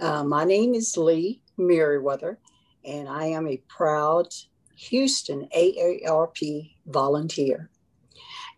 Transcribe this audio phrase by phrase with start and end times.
[0.00, 2.38] Uh, my name is Lee Merriweather,
[2.84, 4.28] and I am a proud
[4.76, 7.70] Houston AARP volunteer.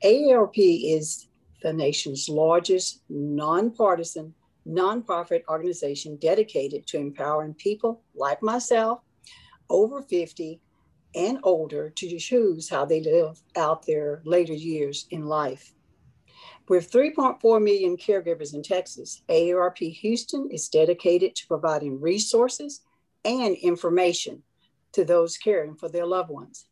[0.03, 1.29] AARP is
[1.63, 4.35] the nation's largest nonpartisan
[4.67, 9.01] nonprofit organization dedicated to empowering people like myself
[9.69, 10.61] over 50
[11.15, 15.75] and older to choose how they live out their later years in life.
[16.67, 22.81] With 3.4 million caregivers in Texas, AARP Houston is dedicated to providing resources
[23.23, 24.43] and information
[24.93, 26.67] to those caring for their loved ones.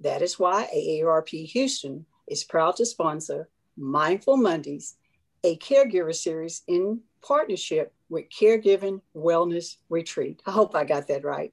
[0.00, 4.96] That is why AARP Houston is proud to sponsor Mindful Mondays,
[5.42, 10.40] a caregiver series in partnership with Caregiving Wellness Retreat.
[10.46, 11.52] I hope I got that right.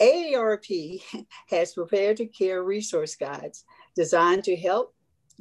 [0.00, 1.02] AARP
[1.50, 4.94] has prepared to care resource guides designed to help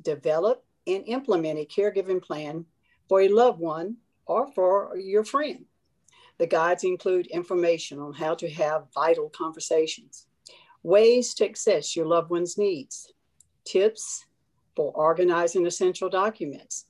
[0.04, 0.64] develop
[0.96, 2.66] and implement a caregiving plan
[3.08, 5.66] for a loved one or for your friend.
[6.38, 10.28] The guides include information on how to have vital conversations,
[10.84, 13.12] ways to access your loved one's needs,
[13.66, 14.26] tips
[14.76, 16.86] for organizing essential documents,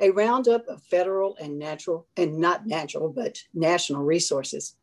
[0.00, 4.76] a roundup of federal and natural, and not natural, but national resources,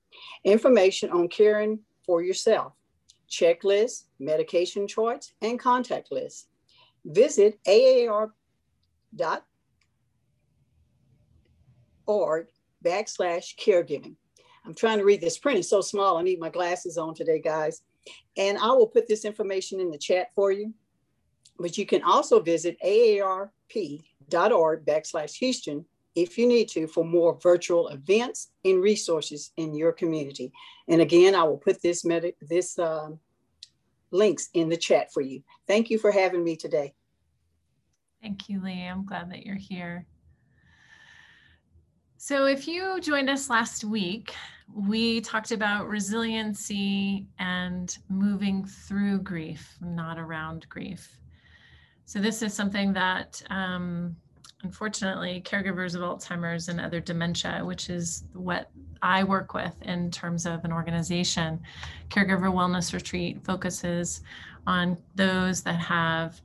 [0.44, 2.74] information on caring for yourself,
[3.30, 6.48] checklists, medication charts, and contact lists.
[7.06, 7.60] Visit
[9.20, 9.44] aar.org
[12.84, 14.16] backslash caregiving.
[14.66, 15.60] I'm trying to read this print.
[15.60, 16.18] It's so small.
[16.18, 17.82] I need my glasses on today, guys.
[18.38, 20.74] And I will put this information in the chat for you.
[21.60, 27.90] But you can also visit aarp.org backslash Houston if you need to for more virtual
[27.90, 30.52] events and resources in your community.
[30.88, 32.06] And again, I will put this,
[32.42, 33.20] this um,
[34.12, 35.44] links in the chat for you.
[35.68, 36.94] Thank you for having me today.
[38.24, 38.88] Thank you, Lee.
[38.88, 40.06] I'm glad that you're here.
[42.16, 44.34] So, if you joined us last week,
[44.74, 51.20] we talked about resiliency and moving through grief, not around grief.
[52.06, 54.16] So, this is something that um,
[54.64, 58.72] unfortunately caregivers of Alzheimer's and other dementia, which is what
[59.02, 61.60] I work with in terms of an organization,
[62.08, 64.22] Caregiver Wellness Retreat focuses
[64.66, 66.42] on those that have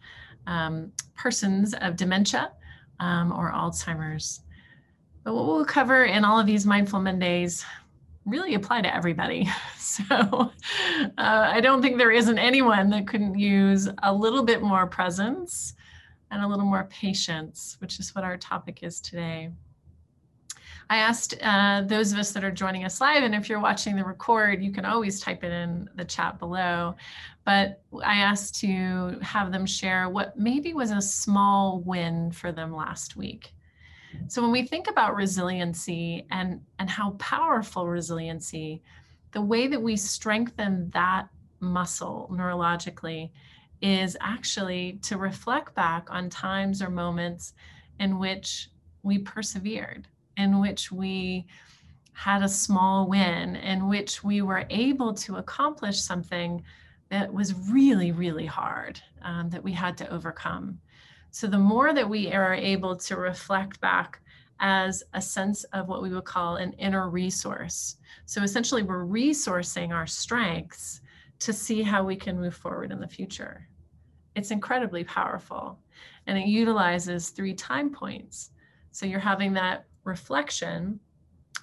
[0.48, 2.50] um, persons of dementia
[2.98, 4.40] um, or Alzheimer's.
[5.22, 7.64] But what we'll cover in all of these Mindful Mondays
[8.24, 9.48] really apply to everybody.
[9.78, 10.50] So uh,
[11.18, 15.74] I don't think there isn't anyone that couldn't use a little bit more presence
[16.30, 19.50] and a little more patience, which is what our topic is today.
[20.90, 23.94] I asked uh, those of us that are joining us live, and if you're watching
[23.94, 26.94] the record, you can always type it in the chat below.
[27.44, 32.74] But I asked to have them share what maybe was a small win for them
[32.74, 33.52] last week.
[34.28, 38.82] So when we think about resiliency and, and how powerful resiliency,
[39.32, 41.28] the way that we strengthen that
[41.60, 43.30] muscle neurologically
[43.82, 47.52] is actually to reflect back on times or moments
[48.00, 48.70] in which
[49.02, 50.06] we persevered,
[50.38, 51.46] in which we
[52.12, 56.62] had a small win, in which we were able to accomplish something
[57.10, 60.78] that was really, really hard um, that we had to overcome.
[61.30, 64.20] So, the more that we are able to reflect back
[64.60, 67.96] as a sense of what we would call an inner resource.
[68.26, 71.00] So, essentially, we're resourcing our strengths
[71.40, 73.68] to see how we can move forward in the future.
[74.34, 75.78] It's incredibly powerful
[76.26, 78.50] and it utilizes three time points.
[78.90, 80.98] So you're having that reflection,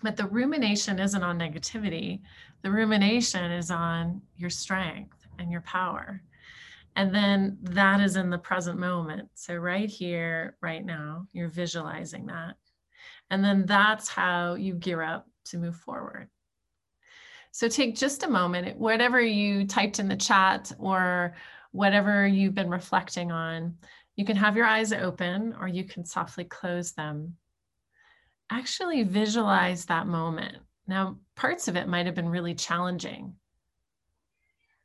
[0.02, 2.22] but the rumination isn't on negativity.
[2.62, 6.22] The rumination is on your strength and your power.
[6.96, 9.28] And then that is in the present moment.
[9.34, 12.56] So, right here, right now, you're visualizing that.
[13.30, 16.30] And then that's how you gear up to move forward.
[17.56, 21.36] So take just a moment, whatever you typed in the chat or
[21.72, 23.78] whatever you've been reflecting on,
[24.18, 27.38] you can have your eyes open or you can softly close them.
[28.50, 30.58] Actually visualize that moment.
[30.88, 33.36] Now, parts of it might have been really challenging.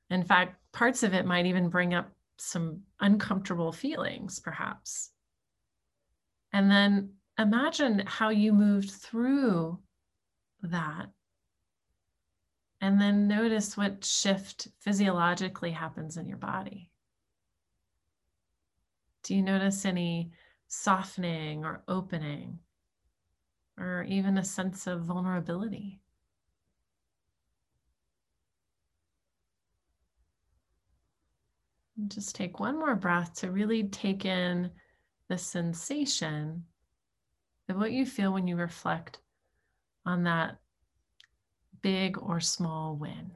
[0.09, 5.11] In fact, parts of it might even bring up some uncomfortable feelings, perhaps.
[6.53, 9.79] And then imagine how you moved through
[10.63, 11.11] that
[12.81, 16.91] and then notice what shift physiologically happens in your body.
[19.23, 20.33] Do you notice any
[20.69, 22.59] softening or opening,
[23.81, 26.01] or even a sense of vulnerability?
[32.09, 34.71] Just take one more breath to really take in
[35.29, 36.65] the sensation
[37.69, 39.19] of what you feel when you reflect
[40.05, 40.59] on that
[41.83, 43.33] big or small win.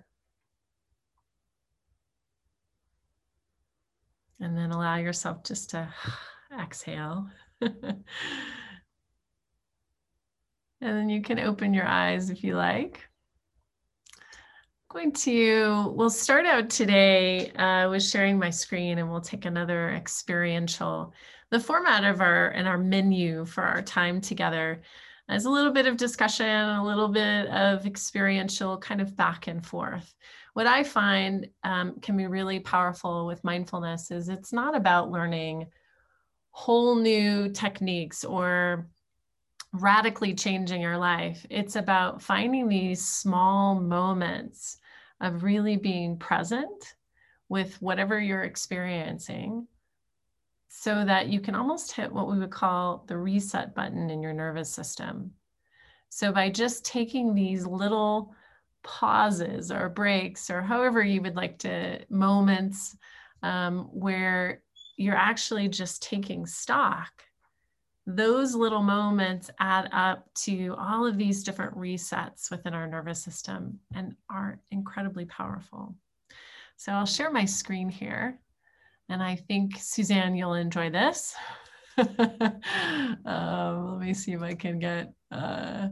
[4.40, 5.88] And then allow yourself just to
[6.60, 7.28] exhale.
[10.84, 13.00] and then you can open your eyes if you like.
[14.90, 19.44] I'm Going to, we'll start out today uh, with sharing my screen and we'll take
[19.44, 21.12] another experiential.
[21.50, 24.82] The format of our and our menu for our time together
[25.28, 29.66] is a little bit of discussion, a little bit of experiential kind of back and
[29.66, 30.14] forth
[30.54, 35.66] what I find um, can be really powerful with mindfulness is it's not about learning
[36.52, 38.86] whole new techniques or
[39.74, 41.44] radically changing your life.
[41.50, 44.78] It's about finding these small moments
[45.20, 46.94] of really being present
[47.48, 49.66] with whatever you're experiencing
[50.68, 54.32] so that you can almost hit what we would call the reset button in your
[54.32, 55.32] nervous system.
[56.08, 58.32] So by just taking these little
[58.84, 62.96] pauses or breaks or however you would like to moments
[63.42, 64.62] um, where
[64.96, 67.24] you're actually just taking stock
[68.06, 73.78] those little moments add up to all of these different resets within our nervous system
[73.94, 75.94] and are incredibly powerful.
[76.76, 78.38] So I'll share my screen here.
[79.08, 81.34] And I think, Suzanne, you'll enjoy this.
[81.96, 85.88] um, let me see if I can get uh,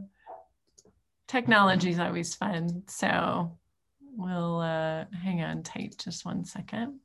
[1.27, 2.83] technology is always fun.
[2.87, 3.57] So
[4.15, 6.99] we'll uh, hang on tight just one second.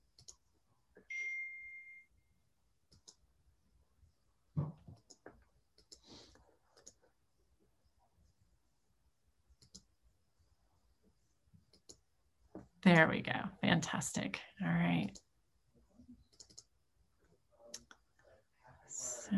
[12.84, 13.40] There we go.
[13.60, 14.40] Fantastic.
[14.64, 15.10] All right.
[18.88, 19.36] So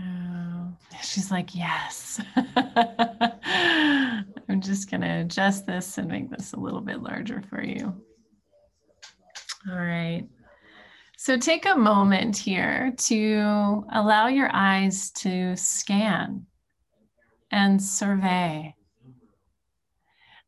[1.02, 2.20] she's like, yes.
[2.36, 7.94] I'm just going to adjust this and make this a little bit larger for you.
[9.68, 10.26] All right.
[11.16, 16.46] So take a moment here to allow your eyes to scan
[17.50, 18.74] and survey.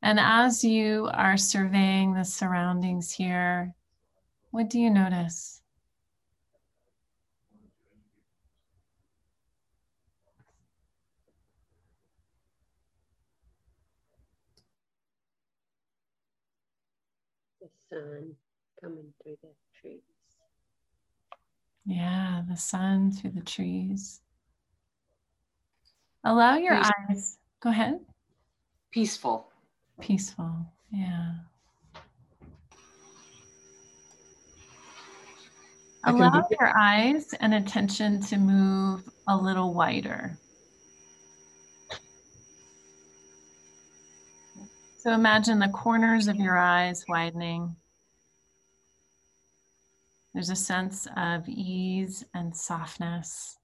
[0.04, 3.72] And as you are surveying the surroundings here,
[4.50, 5.62] what do you notice?
[17.60, 18.34] The sun
[18.80, 19.50] coming through the
[19.80, 20.00] trees.
[21.84, 24.20] Yeah, the sun through the trees.
[26.24, 26.94] Allow your Peaceful.
[27.08, 27.38] eyes.
[27.60, 28.00] Go ahead.
[28.90, 29.51] Peaceful.
[30.00, 30.66] Peaceful.
[30.90, 31.34] Yeah.
[36.04, 40.36] Allow your eyes and attention to move a little wider.
[44.98, 47.76] So imagine the corners of your eyes widening.
[50.34, 53.58] There's a sense of ease and softness.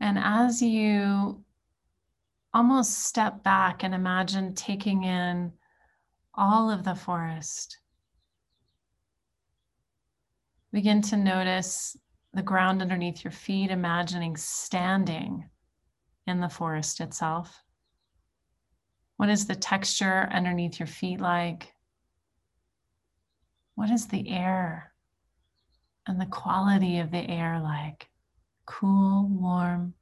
[0.00, 1.44] And as you
[2.54, 5.52] almost step back and imagine taking in
[6.34, 7.78] all of the forest,
[10.72, 11.96] begin to notice
[12.32, 15.48] the ground underneath your feet, imagining standing
[16.26, 17.62] in the forest itself.
[19.16, 21.74] What is the texture underneath your feet like?
[23.74, 24.92] What is the air
[26.06, 28.08] and the quality of the air like?
[28.64, 29.94] Cool, warm.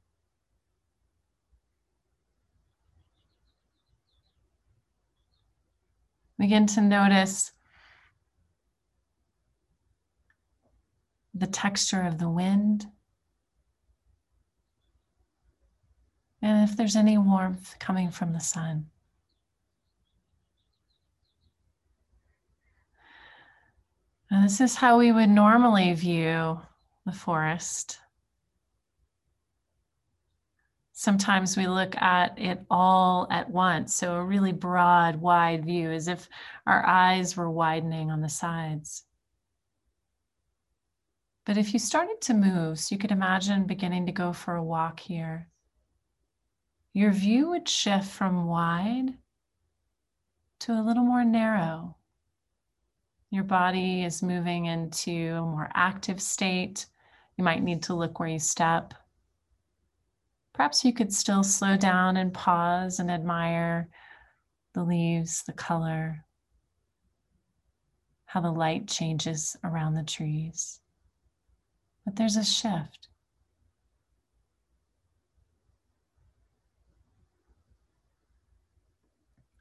[6.39, 7.51] Begin to notice
[11.33, 12.85] the texture of the wind.
[16.41, 18.85] And if there's any warmth coming from the sun.
[24.31, 26.61] And this is how we would normally view
[27.05, 27.99] the forest.
[30.99, 36.09] Sometimes we look at it all at once, so a really broad, wide view, as
[36.09, 36.27] if
[36.67, 39.05] our eyes were widening on the sides.
[41.45, 44.63] But if you started to move, so you could imagine beginning to go for a
[44.63, 45.47] walk here,
[46.91, 49.13] your view would shift from wide
[50.59, 51.95] to a little more narrow.
[53.31, 56.87] Your body is moving into a more active state.
[57.37, 58.93] You might need to look where you step.
[60.59, 63.87] Perhaps you could still slow down and pause and admire
[64.73, 66.25] the leaves, the color,
[68.25, 70.81] how the light changes around the trees.
[72.03, 73.07] But there's a shift.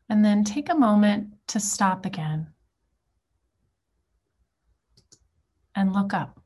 [0.08, 2.48] And then take a moment to stop again
[5.76, 6.40] and look up.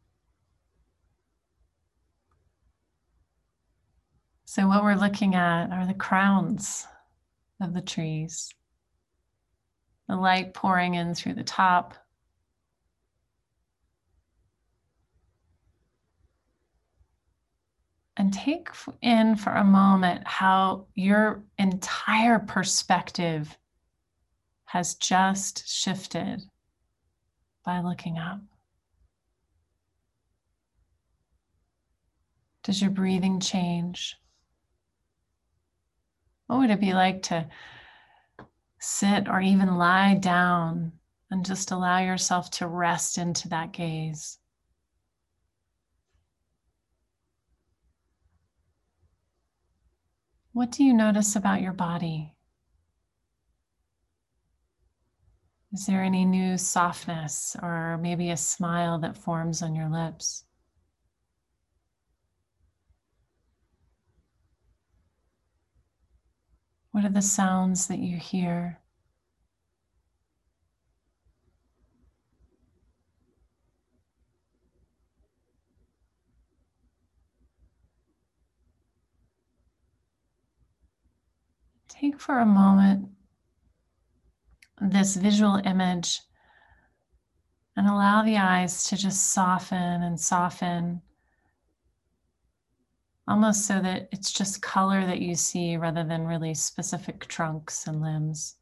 [4.54, 6.86] So, what we're looking at are the crowns
[7.58, 8.50] of the trees,
[10.10, 11.94] the light pouring in through the top.
[18.18, 18.68] And take
[19.00, 23.56] in for a moment how your entire perspective
[24.66, 26.42] has just shifted
[27.64, 28.42] by looking up.
[32.64, 34.18] Does your breathing change?
[36.52, 37.48] What would it be like to
[38.78, 40.92] sit or even lie down
[41.30, 44.38] and just allow yourself to rest into that gaze?
[50.52, 52.34] What do you notice about your body?
[55.72, 60.44] Is there any new softness or maybe a smile that forms on your lips?
[66.92, 68.78] What are the sounds that you hear?
[81.88, 83.08] Take for a moment
[84.78, 86.20] this visual image
[87.74, 91.00] and allow the eyes to just soften and soften
[93.32, 98.02] almost so that it's just color that you see rather than really specific trunks and
[98.02, 98.56] limbs.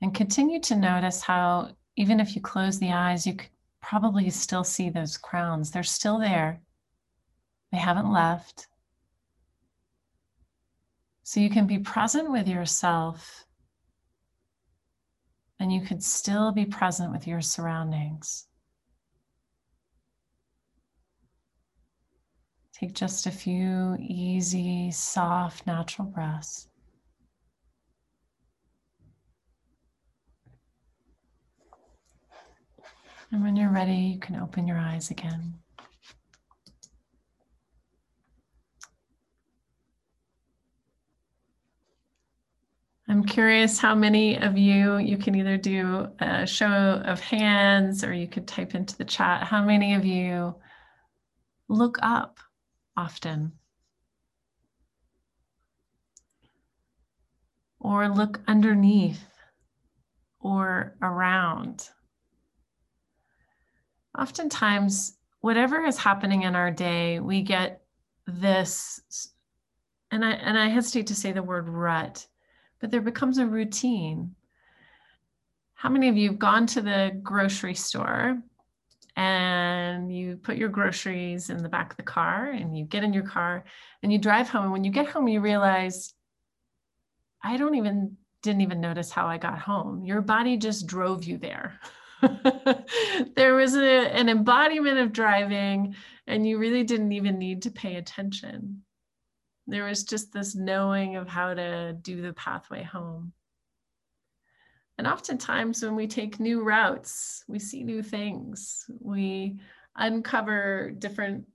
[0.00, 3.48] And continue to notice how, even if you close the eyes, you could
[3.82, 5.72] probably still see those crowns.
[5.72, 6.60] They're still there,
[7.72, 8.68] they haven't left.
[11.24, 13.44] So you can be present with yourself
[15.58, 18.46] and you could still be present with your surroundings.
[22.78, 26.68] Take just a few easy, soft, natural breaths.
[33.32, 35.54] And when you're ready, you can open your eyes again.
[43.08, 48.12] I'm curious how many of you, you can either do a show of hands or
[48.12, 50.56] you could type into the chat, how many of you
[51.68, 52.38] look up
[52.96, 53.52] often.
[57.80, 59.22] Or look underneath
[60.40, 61.88] or around.
[64.18, 67.82] Oftentimes, whatever is happening in our day, we get
[68.26, 69.00] this,
[70.10, 72.26] and I, and I hesitate to say the word rut,
[72.80, 74.34] but there becomes a routine.
[75.74, 78.42] How many of you have gone to the grocery store
[79.16, 83.14] and you put your groceries in the back of the car and you get in
[83.14, 83.64] your car
[84.02, 84.64] and you drive home.
[84.64, 86.12] And when you get home you realize
[87.42, 90.04] i don't even didn't even notice how i got home.
[90.04, 91.80] Your body just drove you there.
[93.34, 95.94] There was a, an embodiment of driving
[96.26, 98.82] and you really didn't even need to pay attention.
[99.66, 103.32] There was just this knowing of how to do the pathway home
[104.98, 108.88] and oftentimes, when we take new routes, we see new things.
[109.00, 109.58] We
[109.94, 111.46] uncover different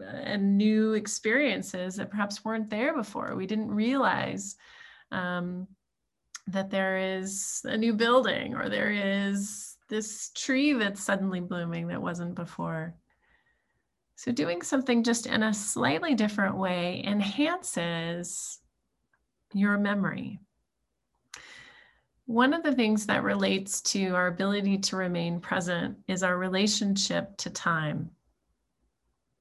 [0.00, 3.36] uh, and new experiences that perhaps weren't there before.
[3.36, 4.56] We didn't realize
[5.12, 5.66] um,
[6.46, 12.00] that there is a new building or there is this tree that's suddenly blooming that
[12.00, 12.94] wasn't before.
[14.14, 18.60] So, doing something just in a slightly different way enhances
[19.52, 20.40] your memory.
[22.26, 27.36] One of the things that relates to our ability to remain present is our relationship
[27.38, 28.10] to time.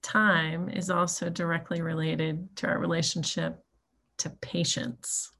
[0.03, 3.59] Time is also directly related to our relationship
[4.19, 5.31] to patience.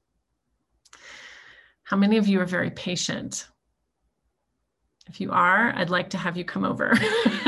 [1.84, 3.46] How many of you are very patient?
[5.08, 6.90] If you are, I'd like to have you come over.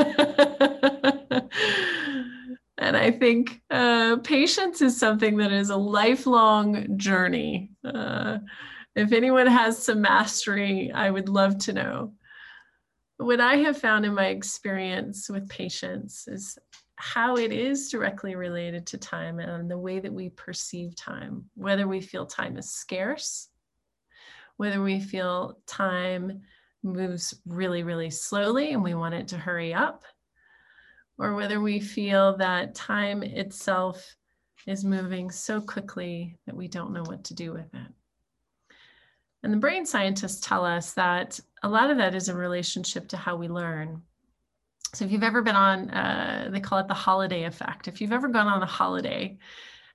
[2.78, 7.72] and I think uh, patience is something that is a lifelong journey.
[7.84, 8.38] Uh,
[8.98, 12.12] if anyone has some mastery, I would love to know.
[13.18, 16.58] What I have found in my experience with patience is
[16.96, 21.86] how it is directly related to time and the way that we perceive time, whether
[21.86, 23.48] we feel time is scarce,
[24.56, 26.42] whether we feel time
[26.82, 30.04] moves really, really slowly and we want it to hurry up,
[31.18, 34.16] or whether we feel that time itself
[34.66, 37.92] is moving so quickly that we don't know what to do with it.
[39.42, 43.16] And the brain scientists tell us that a lot of that is in relationship to
[43.16, 44.02] how we learn.
[44.94, 47.88] So if you've ever been on, uh, they call it the holiday effect.
[47.88, 49.38] If you've ever gone on a holiday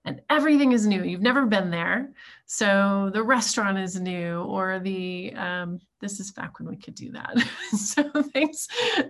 [0.06, 2.12] and everything is new, you've never been there.
[2.46, 7.12] So the restaurant is new, or the um, this is back when we could do
[7.14, 7.38] that.
[7.78, 8.68] so things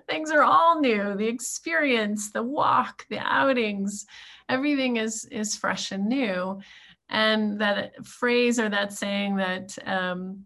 [0.08, 1.16] things are all new.
[1.16, 4.06] The experience, the walk, the outings,
[4.48, 6.62] everything is is fresh and new.
[7.10, 10.46] And that phrase or that saying that um,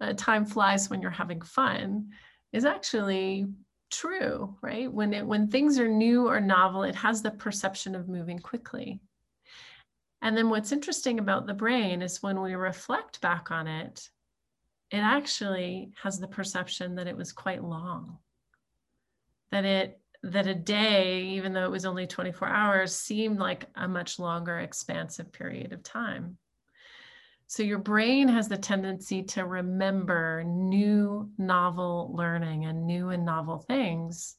[0.00, 2.10] uh, time flies when you're having fun
[2.52, 3.46] is actually
[3.90, 4.92] true, right?
[4.92, 9.00] When it when things are new or novel, it has the perception of moving quickly.
[10.20, 14.08] And then what's interesting about the brain is when we reflect back on it,
[14.90, 18.18] it actually has the perception that it was quite long.
[19.52, 23.86] That it that a day, even though it was only 24 hours, seemed like a
[23.86, 26.38] much longer, expansive period of time.
[27.46, 33.58] So your brain has the tendency to remember new, novel learning and new and novel
[33.58, 34.36] things,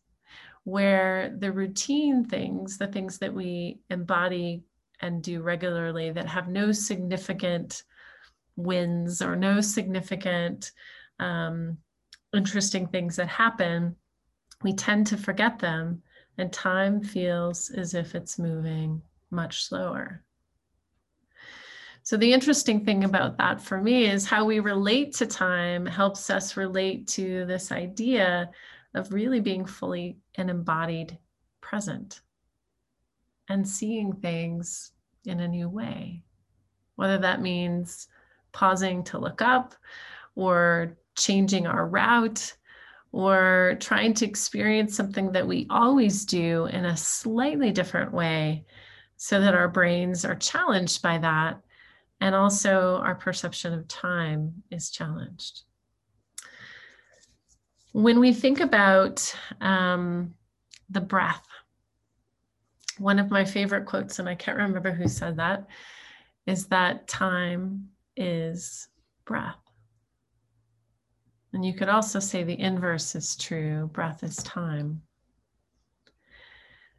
[0.63, 4.63] where the routine things, the things that we embody
[4.99, 7.83] and do regularly that have no significant
[8.55, 10.71] wins or no significant
[11.19, 11.77] um,
[12.33, 13.95] interesting things that happen,
[14.63, 16.01] we tend to forget them,
[16.37, 19.01] and time feels as if it's moving
[19.31, 20.23] much slower.
[22.03, 26.29] So, the interesting thing about that for me is how we relate to time helps
[26.29, 28.49] us relate to this idea
[28.95, 31.17] of really being fully and embodied
[31.61, 32.21] present
[33.47, 34.91] and seeing things
[35.25, 36.23] in a new way.
[36.95, 38.07] Whether that means
[38.51, 39.75] pausing to look up
[40.35, 42.55] or changing our route
[43.11, 48.65] or trying to experience something that we always do in a slightly different way
[49.17, 51.59] so that our brains are challenged by that
[52.21, 55.63] and also our perception of time is challenged.
[57.91, 60.35] When we think about um,
[60.89, 61.45] the breath,
[62.97, 65.67] one of my favorite quotes, and I can't remember who said that,
[66.45, 68.89] is that time is
[69.25, 69.68] breath.
[71.53, 75.01] And you could also say the inverse is true breath is time.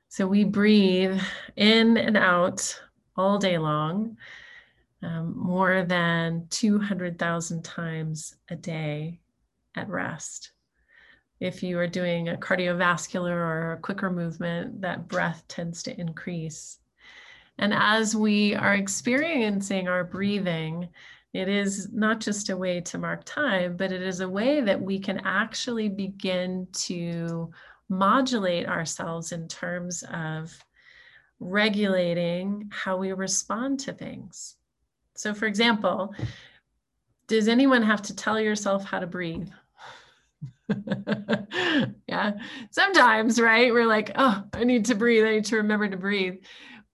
[0.08, 1.20] So we breathe
[1.56, 2.80] in and out
[3.16, 4.16] all day long,
[5.02, 9.20] um, more than 200,000 times a day
[9.76, 10.50] at rest
[11.40, 16.78] if you are doing a cardiovascular or a quicker movement, that breath tends to increase.
[17.58, 20.88] And as we are experiencing our breathing,
[21.32, 24.80] it is not just a way to mark time, but it is a way that
[24.80, 27.52] we can actually begin to
[27.88, 30.56] modulate ourselves in terms of
[31.38, 34.56] regulating how we respond to things.
[35.14, 36.14] So, for example,
[37.28, 39.48] does anyone have to tell yourself how to breathe?
[42.08, 42.32] yeah.
[42.70, 43.72] Sometimes, right?
[43.72, 45.24] We're like, oh, I need to breathe.
[45.24, 46.42] I need to remember to breathe.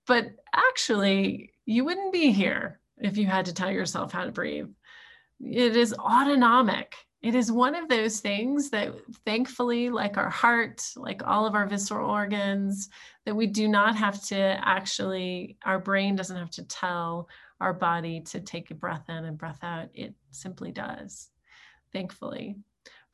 [0.07, 4.69] But actually, you wouldn't be here if you had to tell yourself how to breathe.
[5.41, 6.95] It is autonomic.
[7.23, 11.67] It is one of those things that, thankfully, like our heart, like all of our
[11.67, 12.89] visceral organs,
[13.25, 17.29] that we do not have to actually, our brain doesn't have to tell
[17.61, 19.89] our body to take a breath in and breath out.
[19.95, 21.29] It simply does,
[21.93, 22.57] thankfully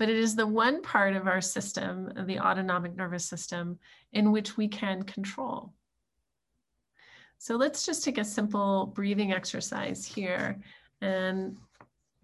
[0.02, 3.78] but it is the one part of our system, the autonomic nervous system,
[4.12, 5.72] in which we can control.
[7.42, 10.60] So let's just take a simple breathing exercise here
[11.00, 11.56] and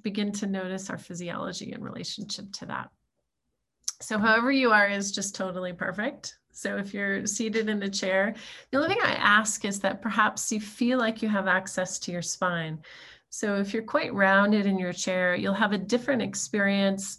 [0.03, 2.91] begin to notice our physiology in relationship to that.
[4.01, 6.39] So however you are is just totally perfect.
[6.53, 8.33] So if you're seated in a chair,
[8.71, 12.13] the only thing I ask is that perhaps you feel like you have access to
[12.13, 12.79] your spine.
[13.29, 17.19] So if you're quite rounded in your chair, you'll have a different experience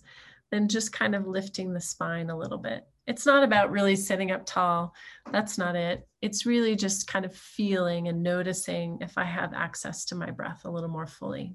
[0.52, 2.88] than just kind of lifting the spine a little bit.
[3.08, 4.94] It's not about really sitting up tall.
[5.34, 6.08] That's not it.
[6.22, 10.66] It's really just kind of feeling and noticing if I have access to my breath
[10.66, 11.54] a little more fully.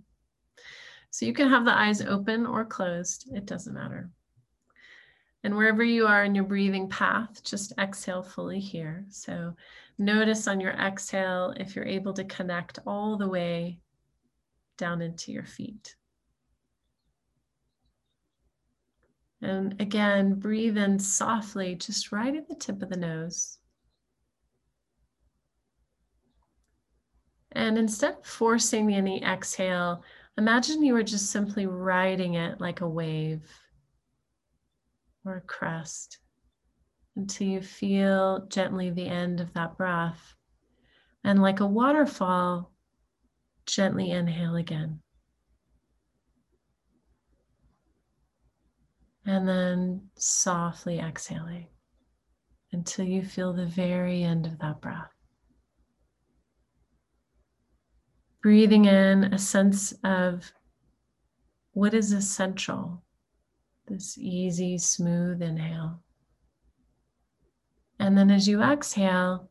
[1.10, 4.10] So you can have the eyes open or closed, it doesn't matter.
[5.44, 9.04] And wherever you are in your breathing path, just exhale fully here.
[9.10, 9.54] So
[9.98, 13.78] notice on your exhale if you're able to connect all the way
[14.78, 15.94] down into your feet.
[19.42, 23.58] And again, breathe in softly, just right at the tip of the nose.
[27.54, 30.02] And instead of forcing any exhale,
[30.36, 33.48] imagine you are just simply riding it like a wave
[35.24, 36.18] or a crest
[37.16, 40.34] until you feel gently the end of that breath.
[41.22, 42.72] And like a waterfall,
[43.66, 45.00] gently inhale again.
[49.24, 51.68] And then softly exhaling
[52.72, 55.13] until you feel the very end of that breath.
[58.44, 60.52] Breathing in a sense of
[61.72, 63.02] what is essential,
[63.86, 66.02] this easy, smooth inhale.
[67.98, 69.48] And then as you exhale,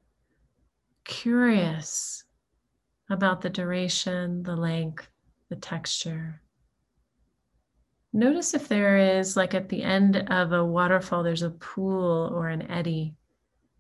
[1.06, 2.24] curious
[3.10, 5.08] about the duration, the length,
[5.50, 6.44] the texture.
[8.14, 12.50] Notice if there is, like at the end of a waterfall, there's a pool or
[12.50, 13.16] an eddy.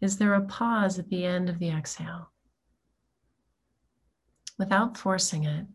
[0.01, 2.32] Is there a pause at the end of the exhale?
[4.57, 5.65] Without forcing it,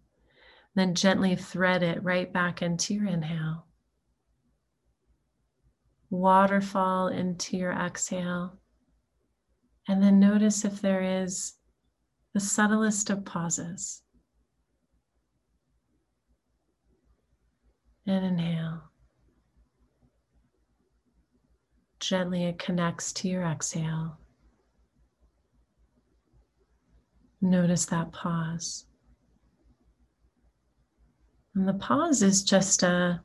[0.75, 3.67] then gently thread it right back into your inhale.
[6.11, 8.59] Waterfall into your exhale.
[9.89, 11.55] And then notice if there is
[12.35, 14.03] the subtlest of pauses.
[18.07, 18.85] And inhale.
[22.01, 24.18] Gently it connects to your exhale.
[27.41, 28.87] Notice that pause.
[31.55, 33.23] And the pause is just a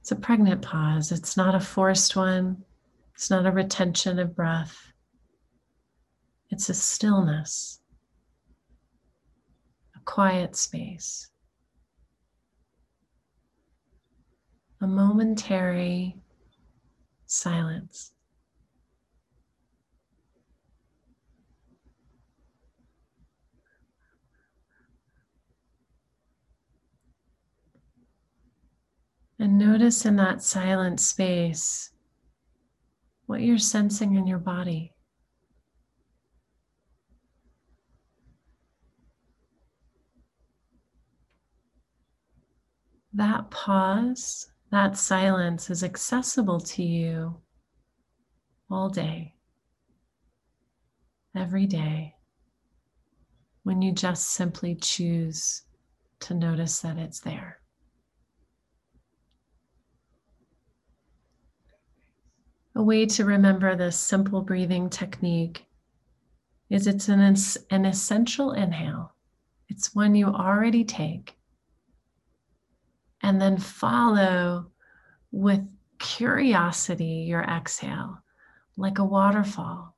[0.00, 1.12] it's a pregnant pause.
[1.12, 2.62] It's not a forced one.
[3.14, 4.92] It's not a retention of breath.
[6.50, 7.80] It's a stillness,
[9.96, 11.30] a quiet space,
[14.80, 16.16] a momentary
[17.26, 18.13] silence.
[29.38, 31.90] And notice in that silent space
[33.26, 34.94] what you're sensing in your body.
[43.14, 47.40] that pause, that silence is accessible to you
[48.68, 49.34] all day,
[51.34, 52.14] every day,
[53.62, 55.62] when you just simply choose
[56.18, 57.60] to notice that it's there.
[62.76, 65.66] A way to remember this simple breathing technique
[66.68, 67.20] is it's an,
[67.70, 69.14] an essential inhale.
[69.68, 71.36] It's one you already take
[73.22, 74.70] and then follow
[75.30, 75.66] with
[75.98, 78.18] curiosity your exhale,
[78.76, 79.96] like a waterfall.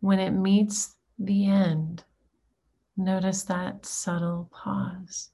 [0.00, 2.04] When it meets the end,
[2.96, 5.30] notice that subtle pause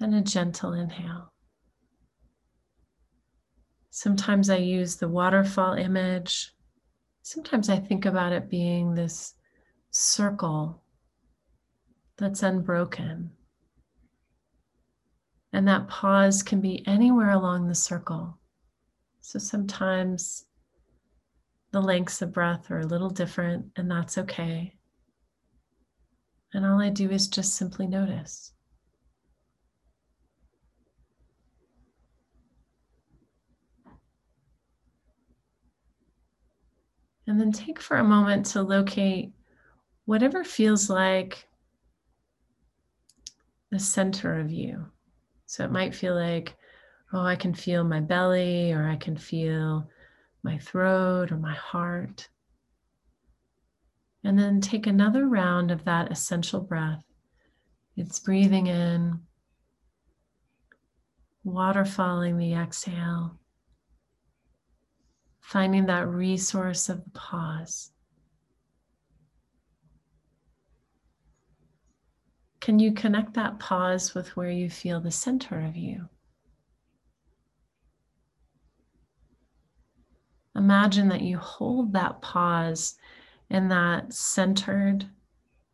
[0.00, 1.31] and a gentle inhale.
[3.94, 6.54] Sometimes I use the waterfall image.
[7.20, 9.34] Sometimes I think about it being this
[9.90, 10.82] circle
[12.16, 13.32] that's unbroken.
[15.52, 18.38] And that pause can be anywhere along the circle.
[19.20, 20.46] So sometimes
[21.70, 24.74] the lengths of breath are a little different, and that's okay.
[26.54, 28.54] And all I do is just simply notice.
[37.32, 39.32] And then take for a moment to locate
[40.04, 41.48] whatever feels like
[43.70, 44.84] the center of you.
[45.46, 46.54] So it might feel like,
[47.10, 49.88] oh, I can feel my belly, or I can feel
[50.42, 52.28] my throat or my heart.
[54.24, 57.02] And then take another round of that essential breath.
[57.96, 59.20] It's breathing in,
[61.46, 63.38] waterfalling the exhale,
[65.42, 67.90] finding that resource of the pause.
[72.60, 76.08] Can you connect that pause with where you feel the center of you?
[80.54, 82.94] Imagine that you hold that pause
[83.50, 85.06] in that centered,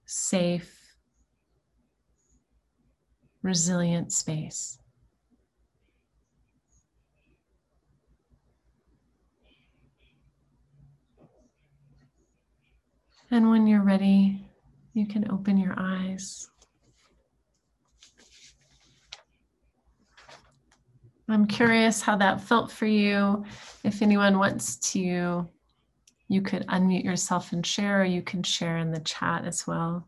[0.06, 0.96] safe,
[3.42, 4.77] resilient space.
[13.30, 14.48] And when you're ready,
[14.94, 16.48] you can open your eyes.
[21.28, 23.44] I'm curious how that felt for you.
[23.84, 25.46] If anyone wants to,
[26.28, 30.06] you could unmute yourself and share, or you can share in the chat as well.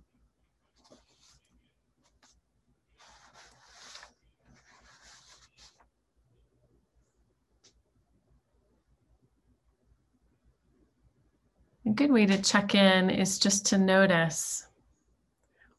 [11.91, 14.65] A good way to check in is just to notice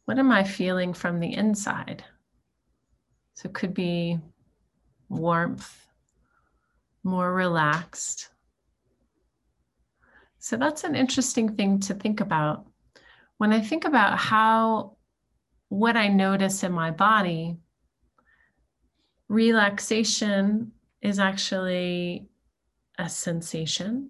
[0.03, 2.03] what am I feeling from the inside?
[3.33, 4.19] So it could be
[5.07, 5.87] warmth,
[7.05, 8.27] more relaxed.
[10.37, 12.65] So that's an interesting thing to think about.
[13.37, 14.97] When I think about how
[15.69, 17.55] what I notice in my body,
[19.29, 22.27] relaxation is actually
[22.99, 24.09] a sensation.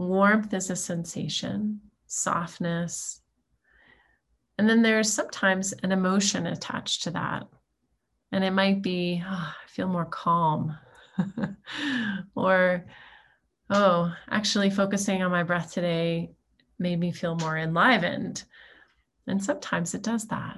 [0.00, 3.20] Warmth is a sensation, softness.
[4.56, 7.46] And then there's sometimes an emotion attached to that.
[8.32, 10.74] And it might be, oh, I feel more calm.
[12.34, 12.86] or,
[13.68, 16.30] oh, actually focusing on my breath today
[16.78, 18.44] made me feel more enlivened.
[19.26, 20.56] And sometimes it does that.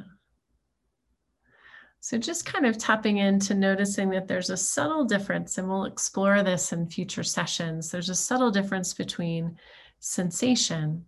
[2.04, 6.42] So just kind of tapping into noticing that there's a subtle difference, and we'll explore
[6.42, 7.92] this in future sessions.
[7.92, 9.56] There's a subtle difference between
[10.00, 11.04] sensation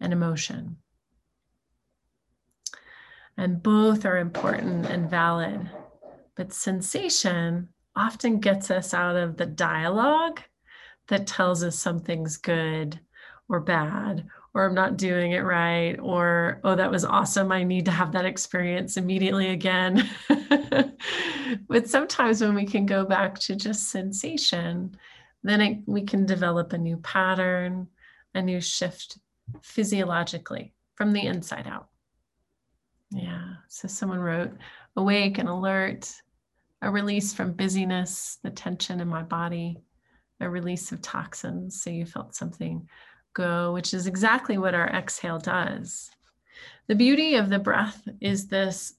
[0.00, 0.78] and emotion.
[3.36, 5.70] And both are important and valid.
[6.34, 10.40] But sensation often gets us out of the dialogue
[11.06, 12.98] that tells us something's good
[13.48, 17.52] or bad or I'm not doing it right, or, oh, that was awesome.
[17.52, 20.08] I need to have that experience immediately again.
[21.68, 24.96] but sometimes when we can go back to just sensation,
[25.44, 27.86] then it, we can develop a new pattern,
[28.34, 29.18] a new shift
[29.62, 31.88] physiologically from the inside out.
[33.12, 33.54] Yeah.
[33.68, 34.52] So someone wrote,
[34.96, 36.12] awake and alert,
[36.82, 39.78] a release from busyness, the tension in my body,
[40.40, 41.82] a release of toxins.
[41.82, 42.88] So you felt something
[43.34, 46.10] go, which is exactly what our exhale does.
[46.88, 48.94] The beauty of the breath is this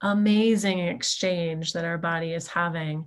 [0.00, 3.06] amazing exchange that our body is having.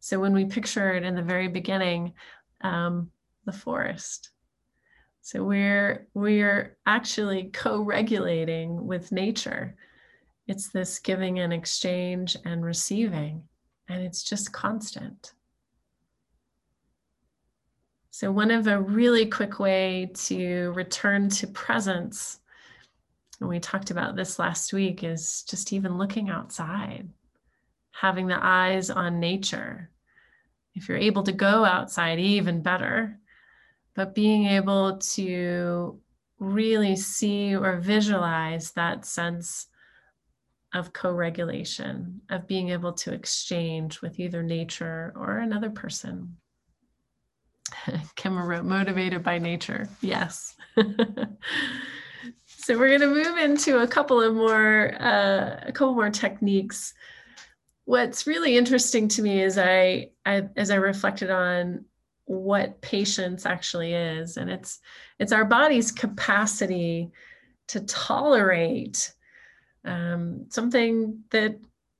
[0.00, 2.14] So when we picture it in the very beginning,
[2.62, 3.10] um,
[3.44, 4.30] the forest.
[5.22, 9.76] So we're we're actually co-regulating with nature.
[10.46, 13.44] It's this giving and exchange and receiving,
[13.88, 15.34] and it's just constant.
[18.12, 22.40] So, one of a really quick way to return to presence,
[23.38, 27.08] and we talked about this last week, is just even looking outside,
[27.92, 29.90] having the eyes on nature.
[30.74, 33.16] If you're able to go outside, even better,
[33.94, 36.00] but being able to
[36.40, 39.68] really see or visualize that sense
[40.74, 46.36] of co regulation, of being able to exchange with either nature or another person.
[48.16, 49.88] Kemma wrote, motivated by nature.
[50.00, 50.56] Yes.
[52.46, 56.94] so we're going to move into a couple of more, uh, a couple more techniques.
[57.84, 61.84] What's really interesting to me is I, I, as I reflected on
[62.26, 64.78] what patience actually is, and it's,
[65.18, 67.10] it's our body's capacity
[67.68, 69.12] to tolerate
[69.84, 71.58] um, something that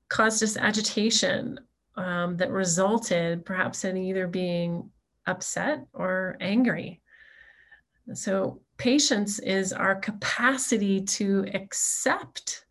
[0.08, 1.58] caused us agitation
[1.96, 4.90] um, that resulted perhaps in either being
[5.26, 7.00] upset or angry.
[8.14, 12.64] So, patience is our capacity to accept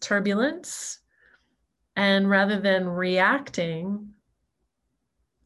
[0.00, 1.00] turbulence.
[1.94, 4.14] And rather than reacting,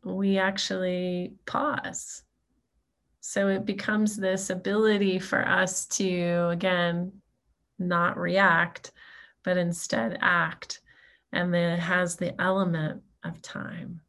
[0.05, 2.23] we actually pause.
[3.21, 7.13] So it becomes this ability for us to, again,
[7.79, 8.93] not react,
[9.45, 10.81] but instead act.
[11.33, 14.01] And then it has the element of time.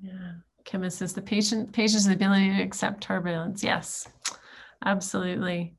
[0.00, 0.32] Yeah.
[0.64, 3.62] Kimma says the patient patient's ability to accept turbulence.
[3.64, 4.06] Yes,
[4.84, 5.74] absolutely.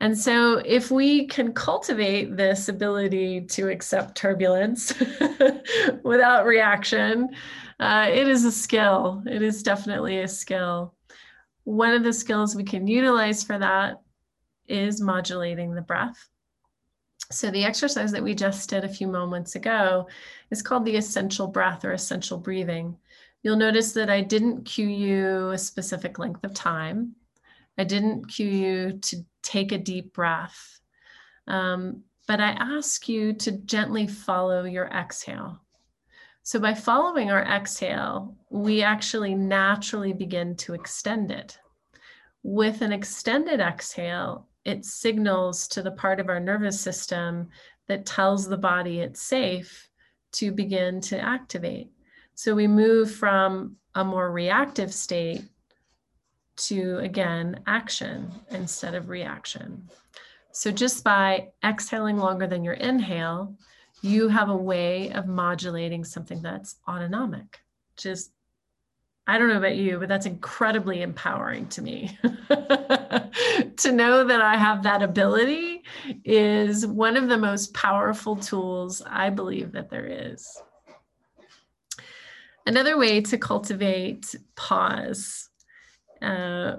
[0.00, 4.94] And so if we can cultivate this ability to accept turbulence
[6.02, 7.28] without reaction,
[7.78, 9.22] uh, it is a skill.
[9.26, 10.94] It is definitely a skill.
[11.64, 14.00] One of the skills we can utilize for that
[14.66, 16.28] is modulating the breath.
[17.30, 20.08] So the exercise that we just did a few moments ago
[20.50, 22.96] is called the essential breath or essential breathing.
[23.42, 27.14] You'll notice that I didn't cue you a specific length of time.
[27.78, 30.80] I didn't cue you to take a deep breath.
[31.46, 35.60] Um, but I ask you to gently follow your exhale.
[36.42, 41.58] So by following our exhale, we actually naturally begin to extend it.
[42.42, 47.48] With an extended exhale, it signals to the part of our nervous system
[47.88, 49.88] that tells the body it's safe
[50.32, 51.90] to begin to activate.
[52.42, 55.42] So we move from a more reactive state
[56.56, 59.90] to, again, action instead of reaction.
[60.50, 63.56] So just by exhaling longer than your inhale,
[64.00, 67.60] you have a way of modulating something that's autonomic.
[67.98, 68.32] Just,
[69.26, 72.18] I don't know about you, but that's incredibly empowering to me.
[72.22, 75.82] to know that I have that ability
[76.24, 80.50] is one of the most powerful tools I believe that there is.
[82.66, 85.48] Another way to cultivate pause
[86.22, 86.76] uh,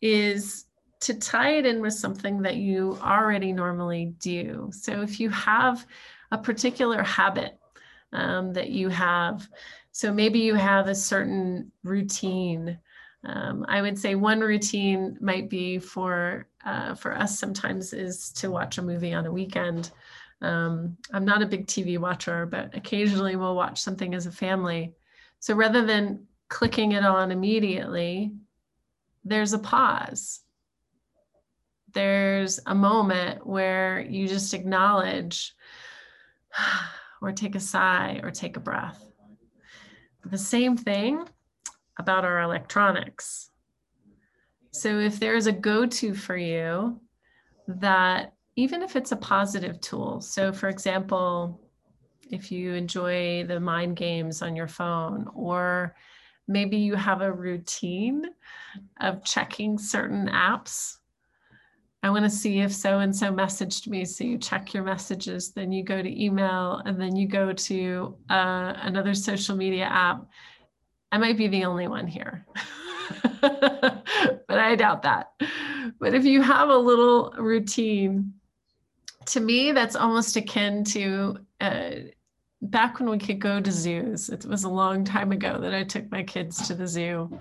[0.00, 0.66] is
[1.00, 4.70] to tie it in with something that you already normally do.
[4.72, 5.84] So if you have
[6.30, 7.58] a particular habit
[8.12, 9.48] um, that you have,
[9.92, 12.78] so maybe you have a certain routine.
[13.24, 18.50] Um, I would say one routine might be for uh, for us sometimes is to
[18.50, 19.90] watch a movie on a weekend.
[20.42, 24.92] Um, I'm not a big TV watcher, but occasionally we'll watch something as a family.
[25.38, 28.32] So rather than clicking it on immediately,
[29.24, 30.40] there's a pause.
[31.94, 35.54] There's a moment where you just acknowledge
[37.22, 39.00] or take a sigh or take a breath.
[40.24, 41.24] The same thing
[41.98, 43.50] about our electronics.
[44.72, 47.00] So if there's a go to for you
[47.68, 51.60] that even if it's a positive tool, so for example,
[52.30, 55.94] if you enjoy the mind games on your phone, or
[56.48, 58.24] maybe you have a routine
[59.00, 60.96] of checking certain apps.
[62.02, 64.04] I want to see if so and so messaged me.
[64.04, 68.16] So you check your messages, then you go to email, and then you go to
[68.28, 70.26] uh, another social media app.
[71.12, 72.46] I might be the only one here,
[73.40, 74.02] but
[74.48, 75.32] I doubt that.
[76.00, 78.32] But if you have a little routine,
[79.26, 81.90] to me, that's almost akin to uh,
[82.62, 85.82] back when we could go to zoos, it was a long time ago that I
[85.82, 87.38] took my kids to the zoo.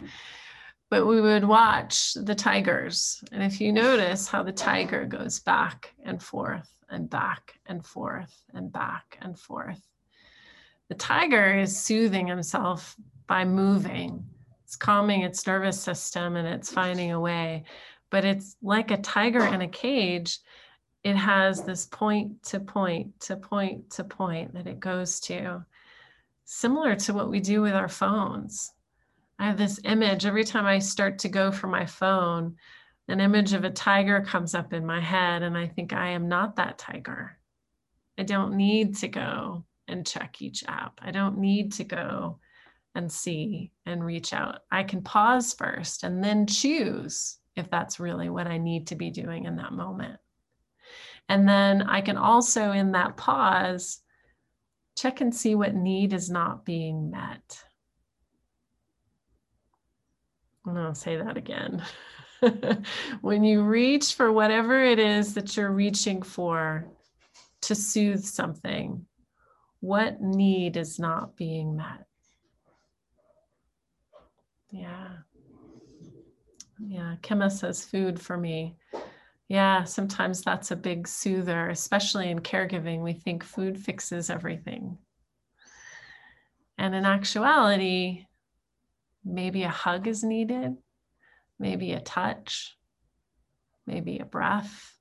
[0.89, 3.23] But we would watch the tigers.
[3.31, 8.43] And if you notice how the tiger goes back and forth and back and forth
[8.53, 9.79] and back and forth,
[10.89, 14.25] the tiger is soothing himself by moving.
[14.65, 17.63] It's calming its nervous system and it's finding a way.
[18.09, 20.39] But it's like a tiger in a cage
[21.03, 25.65] it has this point to point to point to point that it goes to,
[26.45, 28.73] similar to what we do with our phones.
[29.39, 32.55] I have this image every time I start to go for my phone,
[33.07, 36.27] an image of a tiger comes up in my head, and I think I am
[36.27, 37.37] not that tiger.
[38.17, 40.99] I don't need to go and check each app.
[41.01, 42.39] I don't need to go
[42.95, 44.59] and see and reach out.
[44.71, 49.09] I can pause first and then choose if that's really what I need to be
[49.09, 50.19] doing in that moment.
[51.29, 54.01] And then I can also, in that pause,
[54.97, 57.63] check and see what need is not being met.
[60.65, 61.83] And I'll say that again.
[63.21, 66.87] when you reach for whatever it is that you're reaching for
[67.61, 69.05] to soothe something,
[69.79, 72.05] what need is not being met?
[74.71, 75.09] Yeah.
[76.79, 77.15] Yeah.
[77.21, 78.75] Kema says food for me.
[79.51, 83.01] Yeah, sometimes that's a big soother, especially in caregiving.
[83.01, 84.97] We think food fixes everything.
[86.77, 88.27] And in actuality,
[89.25, 90.77] maybe a hug is needed,
[91.59, 92.77] maybe a touch,
[93.85, 94.97] maybe a breath,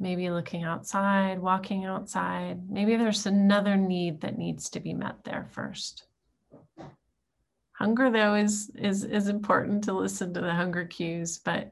[0.00, 2.66] maybe looking outside, walking outside.
[2.70, 6.06] Maybe there's another need that needs to be met there first.
[7.72, 11.70] Hunger, though, is, is, is important to listen to the hunger cues, but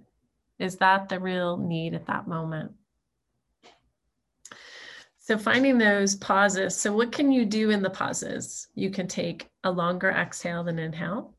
[0.60, 2.72] is that the real need at that moment?
[5.18, 6.76] So finding those pauses.
[6.76, 8.68] So what can you do in the pauses?
[8.74, 11.34] You can take a longer exhale than inhale.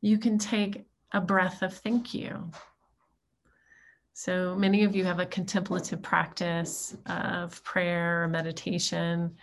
[0.00, 2.50] You can take a breath of thank you.
[4.14, 9.36] So many of you have a contemplative practice of prayer or meditation.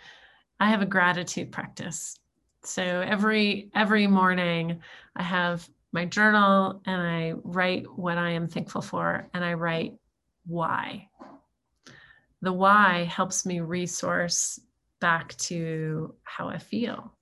[0.58, 2.18] I have a gratitude practice.
[2.64, 4.80] So every every morning
[5.14, 9.94] I have my journal and I write what I am thankful for and I write
[10.44, 11.08] why.
[12.42, 14.58] The why helps me resource
[15.00, 17.14] back to how I feel.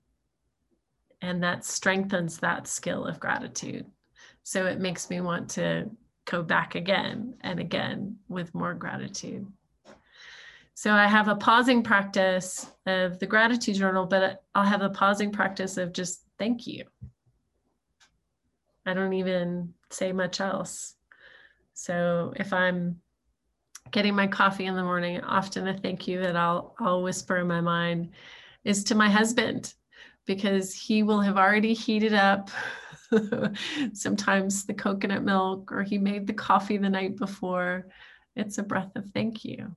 [1.21, 3.85] And that strengthens that skill of gratitude.
[4.43, 5.91] So it makes me want to
[6.25, 9.47] go back again and again with more gratitude.
[10.75, 15.31] So I have a pausing practice of the gratitude journal, but I'll have a pausing
[15.31, 16.85] practice of just thank you.
[18.87, 20.95] I don't even say much else.
[21.75, 23.01] So if I'm
[23.91, 27.47] getting my coffee in the morning, often a thank you that I'll I'll whisper in
[27.47, 28.11] my mind
[28.65, 29.75] is to my husband
[30.27, 32.51] because he will have already heated up
[33.93, 37.89] sometimes the coconut milk or he made the coffee the night before.
[38.37, 39.75] It's a breath of thank you.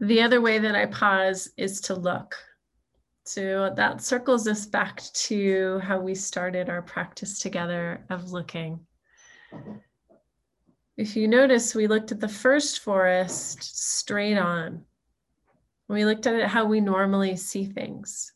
[0.00, 2.36] The other way that I pause is to look.
[3.32, 8.80] So that circles us back to how we started our practice together of looking.
[10.96, 14.84] If you notice, we looked at the first forest straight on.
[15.86, 18.32] We looked at it how we normally see things.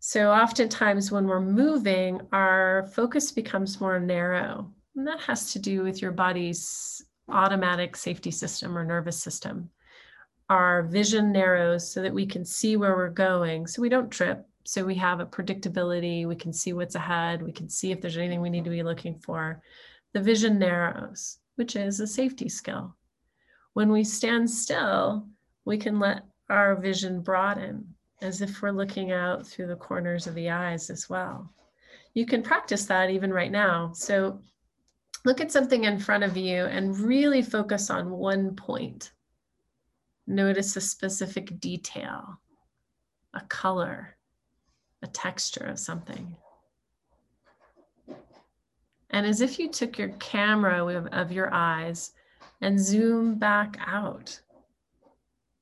[0.00, 4.68] So oftentimes when we're moving, our focus becomes more narrow.
[4.96, 9.70] And that has to do with your body's automatic safety system or nervous system.
[10.48, 14.46] Our vision narrows so that we can see where we're going, so we don't trip.
[14.64, 18.16] So we have a predictability, we can see what's ahead, we can see if there's
[18.16, 19.62] anything we need to be looking for.
[20.12, 22.94] The vision narrows, which is a safety skill.
[23.72, 25.26] When we stand still,
[25.64, 30.34] we can let our vision broaden as if we're looking out through the corners of
[30.34, 31.52] the eyes as well.
[32.14, 33.92] You can practice that even right now.
[33.94, 34.40] So
[35.24, 39.12] look at something in front of you and really focus on one point.
[40.28, 42.38] Notice a specific detail,
[43.32, 44.16] a color,
[45.02, 46.36] a texture of something.
[49.10, 52.12] And as if you took your camera of your eyes
[52.60, 54.38] and zoom back out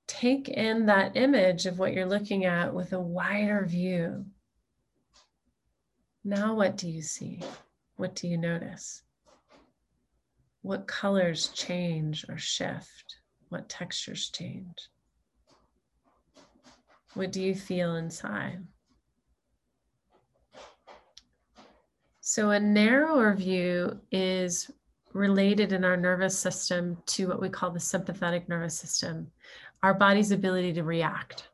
[0.09, 4.25] take in that image of what you're looking at with a wider view.
[6.25, 7.41] Now, what do you see?
[7.97, 9.03] What do you notice?
[10.63, 13.17] What colors change or shift?
[13.49, 14.89] What textures change?
[17.15, 18.65] What do you feel inside?
[22.21, 24.71] So, a narrower view is
[25.13, 29.31] related in our nervous system to what we call the sympathetic nervous system,
[29.83, 31.49] our body's ability to react.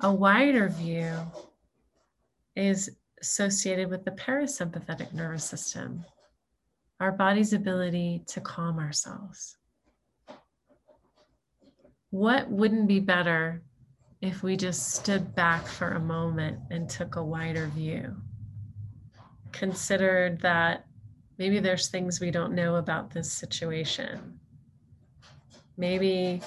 [0.00, 1.14] A wider view
[2.54, 2.90] is
[3.20, 6.04] associated with the parasympathetic nervous system,
[7.00, 9.56] our body's ability to calm ourselves.
[12.12, 13.62] What wouldn't be better
[14.20, 18.14] if we just stood back for a moment and took a wider view?
[19.50, 20.86] Considered that
[21.38, 24.38] maybe there's things we don't know about this situation
[25.76, 26.40] maybe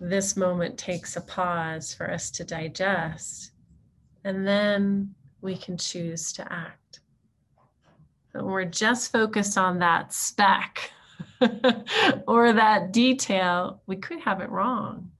[0.00, 3.52] this moment takes a pause for us to digest,
[4.24, 7.00] and then we can choose to act.
[8.32, 10.90] But we're just focused on that speck
[12.26, 15.10] or that detail, we could have it wrong.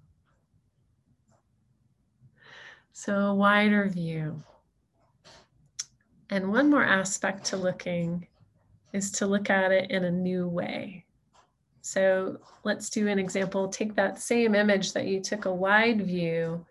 [2.93, 4.43] So, a wider view.
[6.31, 8.27] And one more aspect to looking
[8.93, 11.05] is to look at it in a new way.
[11.83, 13.69] So let's do an example.
[13.69, 16.67] Take that same image that you took a wide view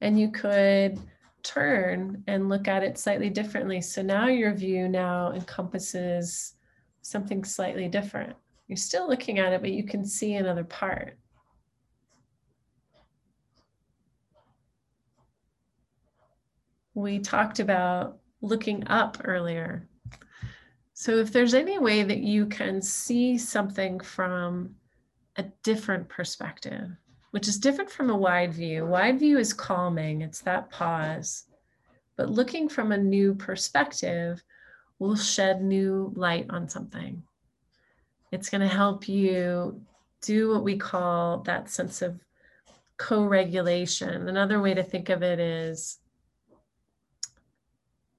[0.00, 0.98] and you could
[1.44, 3.80] turn and look at it slightly differently.
[3.80, 6.54] So now your view now encompasses
[7.02, 8.34] something slightly different.
[8.70, 11.18] You're still looking at it, but you can see another part.
[16.94, 19.88] We talked about looking up earlier.
[20.94, 24.76] So if there's any way that you can see something from
[25.34, 26.90] a different perspective,
[27.32, 28.86] which is different from a wide view.
[28.86, 31.46] Wide view is calming, it's that pause.
[32.16, 34.44] But looking from a new perspective
[35.00, 37.24] will shed new light on something.
[38.32, 39.80] It's going to help you
[40.22, 42.20] do what we call that sense of
[42.96, 44.28] co regulation.
[44.28, 45.98] Another way to think of it is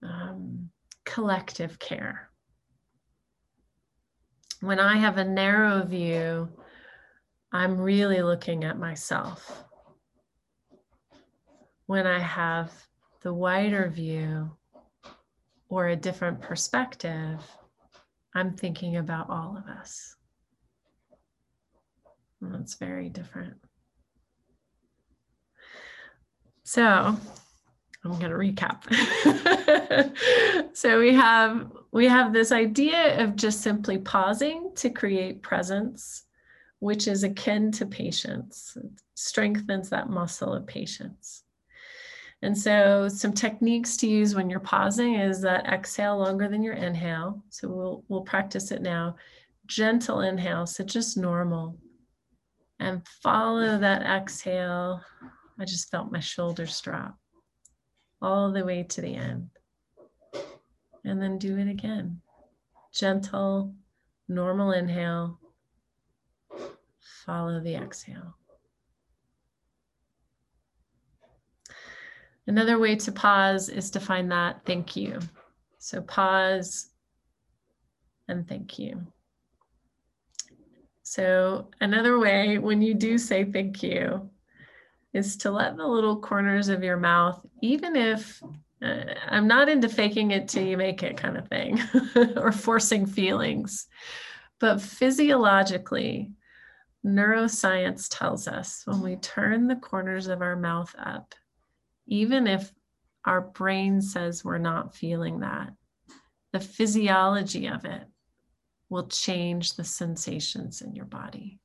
[0.03, 0.69] um,
[1.05, 2.31] collective care
[4.61, 6.47] when I have a narrow view,
[7.51, 9.65] I'm really looking at myself.
[11.87, 12.71] When I have
[13.21, 14.51] the wider view
[15.67, 17.43] or a different perspective,
[18.33, 20.15] I'm thinking about all of us.
[22.41, 23.57] That's very different.
[26.63, 27.17] So,
[28.03, 28.83] I'm going to recap.
[30.75, 36.23] so we have we have this idea of just simply pausing to create presence,
[36.79, 38.75] which is akin to patience.
[38.75, 41.43] It strengthens that muscle of patience.
[42.43, 46.73] And so some techniques to use when you're pausing is that exhale longer than your
[46.73, 47.43] inhale.
[47.49, 49.15] So we'll we'll practice it now.
[49.67, 51.77] Gentle inhale, so just normal.
[52.79, 55.01] And follow that exhale.
[55.59, 57.15] I just felt my shoulders drop
[58.21, 59.49] all the way to the end.
[61.05, 62.21] And then do it again.
[62.93, 63.73] Gentle,
[64.27, 65.39] normal inhale.
[67.25, 68.35] Follow the exhale.
[72.47, 75.19] Another way to pause is to find that thank you.
[75.79, 76.89] So pause
[78.27, 79.05] and thank you.
[81.03, 84.29] So, another way when you do say thank you,
[85.13, 88.41] is to let the little corners of your mouth, even if
[88.83, 91.79] Uh, I'm not into faking it till you make it kind of thing
[92.35, 93.85] or forcing feelings.
[94.59, 96.31] But physiologically,
[97.05, 101.35] neuroscience tells us when we turn the corners of our mouth up,
[102.11, 102.71] even if
[103.23, 105.71] our brain says we're not feeling that,
[106.51, 108.03] the physiology of it
[108.89, 111.57] will change the sensations in your body.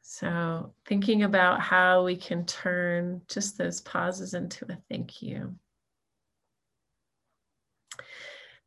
[0.00, 5.56] So, thinking about how we can turn just those pauses into a thank you.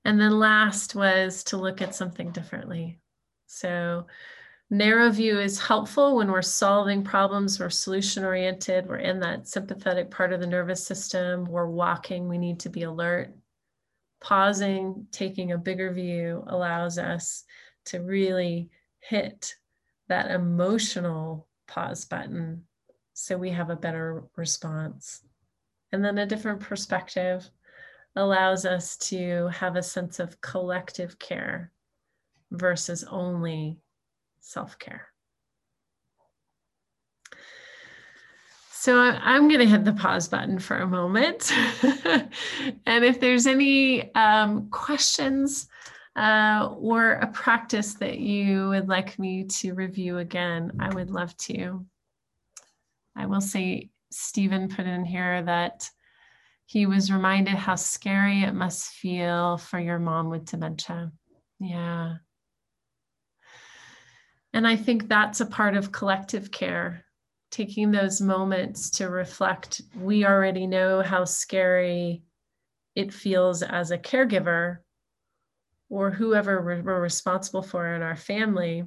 [0.05, 2.99] And then last was to look at something differently.
[3.47, 4.05] So,
[4.69, 10.11] narrow view is helpful when we're solving problems, we're solution oriented, we're in that sympathetic
[10.11, 13.33] part of the nervous system, we're walking, we need to be alert.
[14.19, 17.43] Pausing, taking a bigger view allows us
[17.85, 19.55] to really hit
[20.09, 22.63] that emotional pause button
[23.13, 25.21] so we have a better response.
[25.91, 27.49] And then a different perspective
[28.15, 31.71] allows us to have a sense of collective care
[32.51, 33.79] versus only
[34.47, 35.07] self care.
[38.71, 41.51] So I'm going to hit the pause button for a moment.
[41.83, 45.67] and if there's any um, questions
[46.15, 51.35] uh, or a practice that you would like me to review again, I would love
[51.37, 51.85] to.
[53.15, 55.89] I will say, Stephen put in here that
[56.65, 61.11] he was reminded how scary it must feel for your mom with dementia.
[61.59, 62.17] Yeah.
[64.53, 67.05] And I think that's a part of collective care,
[67.51, 69.81] taking those moments to reflect.
[69.95, 72.23] We already know how scary
[72.95, 74.79] it feels as a caregiver
[75.89, 78.83] or whoever we're responsible for in our family,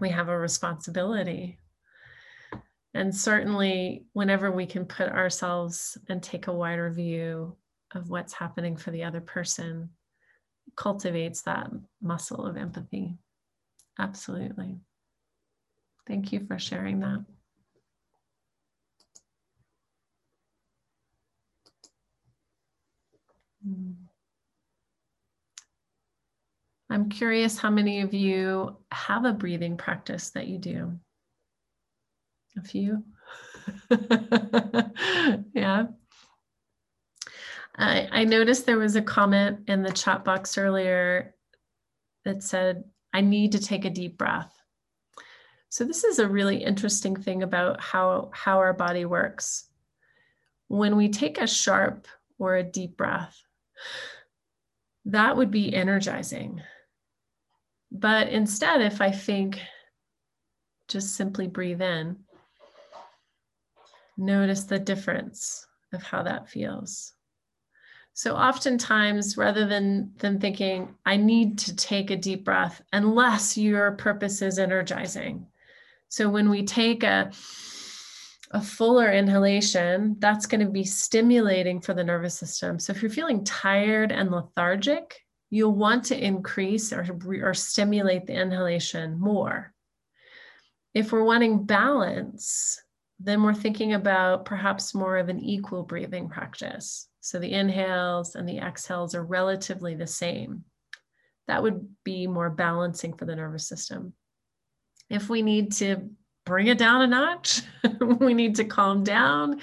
[0.00, 1.58] we have a responsibility.
[2.94, 7.56] And certainly, whenever we can put ourselves and take a wider view
[7.94, 9.90] of what's happening for the other person,
[10.76, 11.70] cultivates that
[12.02, 13.16] muscle of empathy.
[13.98, 14.80] Absolutely.
[16.06, 17.24] Thank you for sharing that.
[23.66, 24.08] Mm.
[26.90, 30.98] I'm curious how many of you have a breathing practice that you do?
[32.58, 33.02] A few?
[35.54, 35.86] yeah.
[37.74, 41.34] I, I noticed there was a comment in the chat box earlier
[42.24, 44.52] that said, I need to take a deep breath.
[45.68, 49.66] So this is a really interesting thing about how, how our body works.
[50.68, 52.06] When we take a sharp
[52.38, 53.36] or a deep breath,
[55.06, 56.62] that would be energizing.
[57.90, 59.60] But instead, if I think,
[60.88, 62.18] just simply breathe in,
[64.16, 67.14] notice the difference of how that feels.
[68.14, 73.92] So oftentimes, rather than, than thinking, I need to take a deep breath, unless your
[73.92, 75.46] purpose is energizing.
[76.08, 77.32] So when we take a,
[78.50, 82.78] a fuller inhalation, that's going to be stimulating for the nervous system.
[82.78, 87.06] So if you're feeling tired and lethargic, you'll want to increase or,
[87.42, 89.72] or stimulate the inhalation more.
[90.92, 92.81] If we're wanting balance,
[93.24, 97.08] then we're thinking about perhaps more of an equal breathing practice.
[97.20, 100.64] So the inhales and the exhales are relatively the same.
[101.46, 104.12] That would be more balancing for the nervous system.
[105.08, 106.10] If we need to
[106.44, 107.62] bring it down a notch,
[108.00, 109.60] we need to calm down,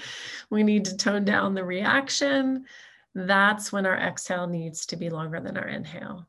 [0.50, 2.66] we need to tone down the reaction,
[3.16, 6.28] that's when our exhale needs to be longer than our inhale.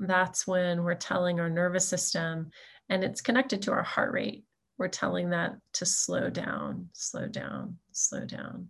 [0.00, 2.50] That's when we're telling our nervous system,
[2.88, 4.44] and it's connected to our heart rate.
[4.82, 8.68] We're telling that to slow down, slow down, slow down.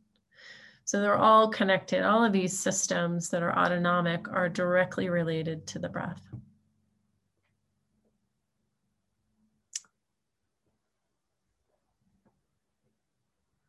[0.84, 2.02] So they're all connected.
[2.02, 6.20] All of these systems that are autonomic are directly related to the breath.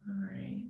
[0.06, 0.66] All right.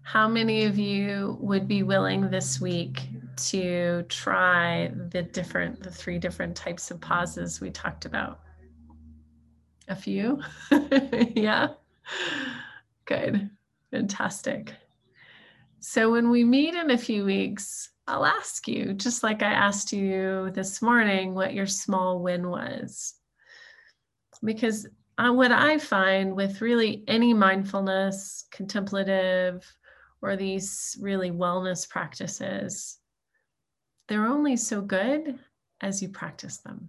[0.00, 3.02] How many of you would be willing this week
[3.38, 8.40] to try the different, the three different types of pauses we talked about?
[9.88, 10.42] A few?
[11.34, 11.68] yeah?
[13.04, 13.50] Good.
[13.90, 14.74] Fantastic.
[15.80, 19.92] So when we meet in a few weeks, I'll ask you, just like I asked
[19.92, 23.14] you this morning, what your small win was.
[24.42, 24.86] Because
[25.18, 29.64] uh, what I find with really any mindfulness, contemplative,
[30.22, 32.97] or these really wellness practices,
[34.08, 35.38] they're only so good
[35.80, 36.88] as you practice them.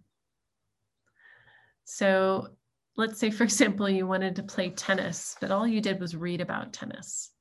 [1.84, 2.50] So
[2.96, 6.42] let's say, for example, you wanted to play tennis, but all you did was read
[6.42, 7.32] about tennis.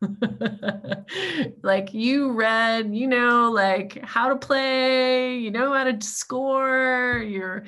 [1.62, 7.64] like you read, you know, like how to play, you know how to score, you're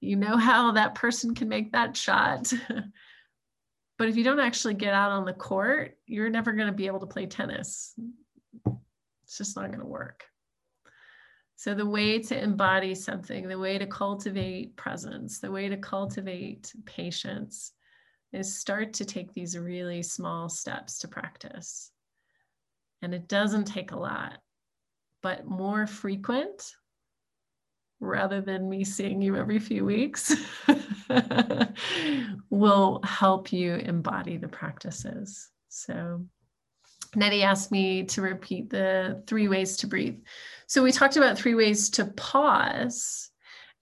[0.00, 2.52] you know how that person can make that shot.
[3.98, 6.86] but if you don't actually get out on the court, you're never going to be
[6.86, 7.94] able to play tennis.
[9.24, 10.24] It's just not going to work.
[11.58, 16.72] So, the way to embody something, the way to cultivate presence, the way to cultivate
[16.84, 17.72] patience
[18.32, 21.90] is start to take these really small steps to practice.
[23.02, 24.38] And it doesn't take a lot,
[25.20, 26.76] but more frequent
[27.98, 30.36] rather than me seeing you every few weeks
[32.50, 35.50] will help you embody the practices.
[35.70, 36.24] So,
[37.16, 40.20] Nettie asked me to repeat the three ways to breathe.
[40.68, 43.30] So, we talked about three ways to pause.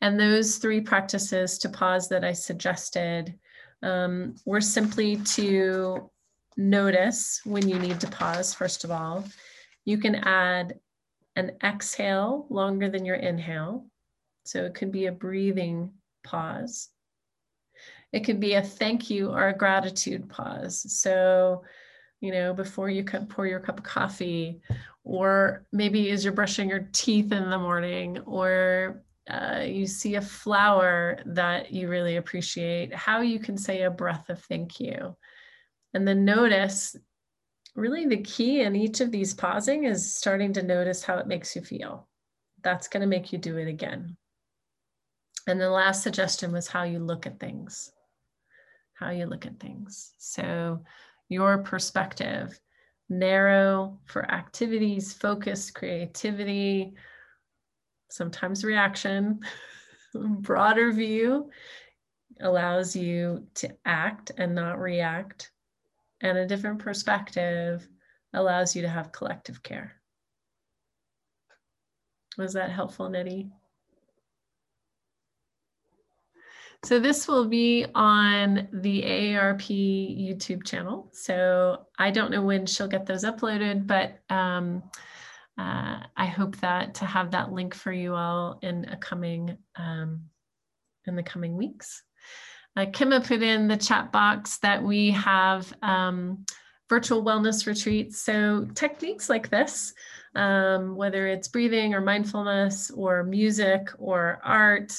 [0.01, 3.35] And those three practices to pause that I suggested
[3.83, 6.11] um, were simply to
[6.57, 9.25] notice when you need to pause, first of all.
[9.85, 10.79] You can add
[11.37, 13.87] an exhale longer than your inhale.
[14.45, 15.93] So it could be a breathing
[16.25, 16.89] pause.
[18.13, 20.87] It could be a thank you or a gratitude pause.
[20.89, 21.65] So,
[22.21, 24.61] you know, before you pour your cup of coffee,
[25.05, 30.21] or maybe as you're brushing your teeth in the morning, or uh, you see a
[30.21, 35.17] flower that you really appreciate, how you can say a breath of thank you.
[35.95, 36.97] And then notice
[37.75, 41.55] really the key in each of these pausing is starting to notice how it makes
[41.55, 42.09] you feel.
[42.63, 44.17] That's going to make you do it again.
[45.47, 47.93] And the last suggestion was how you look at things.
[48.95, 50.15] How you look at things.
[50.19, 50.83] So,
[51.29, 52.59] your perspective,
[53.09, 56.95] narrow for activities, focus, creativity,
[58.11, 59.41] sometimes reaction,
[60.15, 61.51] broader view
[62.41, 65.51] allows you to act and not react.
[66.21, 67.87] And a different perspective
[68.33, 69.93] allows you to have collective care.
[72.39, 73.51] Was that helpful, Nettie?
[76.87, 79.67] So this will be on the AARP
[80.17, 81.09] YouTube channel.
[81.13, 84.85] So I don't know when she'll get those uploaded, but um,
[85.59, 90.27] uh, I hope that to have that link for you all in a coming um,
[91.09, 92.05] in the coming weeks.
[92.77, 96.47] Uh, Kimma put in the chat box that we have um,
[96.89, 98.23] virtual wellness retreats.
[98.23, 99.93] So techniques like this,
[100.37, 104.97] um, whether it's breathing or mindfulness or music or art,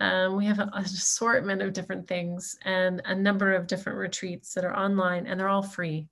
[0.00, 4.64] um, we have an assortment of different things and a number of different retreats that
[4.64, 6.08] are online and they're all free.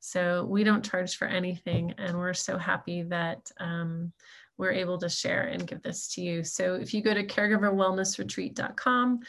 [0.00, 4.12] So we don't charge for anything and we're so happy that um,
[4.58, 6.44] we're able to share and give this to you.
[6.44, 9.20] So if you go to caregiverwellnessretreat.com,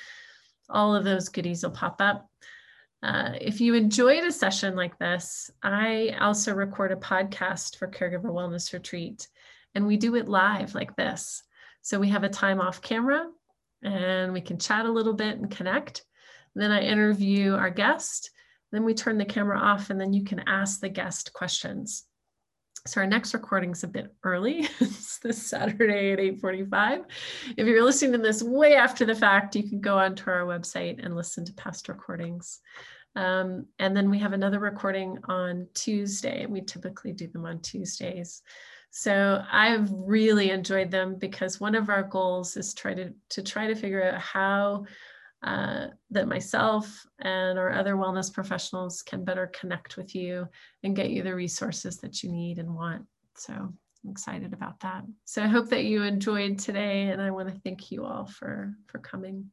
[0.69, 2.29] all of those goodies will pop up.
[3.03, 8.23] Uh, if you enjoyed a session like this, I also record a podcast for Caregiver
[8.23, 9.27] Wellness Retreat,
[9.75, 11.43] and we do it live like this.
[11.83, 13.27] So we have a time off camera
[13.83, 16.03] and we can chat a little bit and connect.
[16.55, 18.31] then I interview our guest.
[18.71, 22.03] Then we turn the camera off and then you can ask the guest questions.
[22.85, 24.67] So our next recording is a bit early.
[24.79, 27.03] it's this Saturday at 8:45.
[27.57, 31.03] If you're listening to this way after the fact, you can go onto our website
[31.03, 32.59] and listen to past recordings.
[33.15, 36.45] Um, and then we have another recording on Tuesday.
[36.45, 38.41] We typically do them on Tuesdays.
[38.91, 43.67] So I've really enjoyed them because one of our goals is try to, to try
[43.67, 44.85] to figure out how
[45.43, 50.47] uh, that myself and our other wellness professionals can better connect with you
[50.83, 53.05] and get you the resources that you need and want.
[53.35, 55.03] So I'm excited about that.
[55.25, 58.73] So I hope that you enjoyed today and I want to thank you all for,
[58.87, 59.51] for coming.